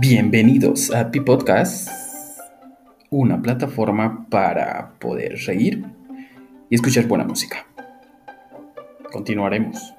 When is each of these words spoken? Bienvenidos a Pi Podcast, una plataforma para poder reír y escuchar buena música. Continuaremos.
Bienvenidos 0.00 0.94
a 0.94 1.10
Pi 1.10 1.18
Podcast, 1.18 1.88
una 3.10 3.42
plataforma 3.42 4.28
para 4.30 4.92
poder 5.00 5.36
reír 5.44 5.84
y 6.70 6.76
escuchar 6.76 7.08
buena 7.08 7.24
música. 7.24 7.66
Continuaremos. 9.10 9.97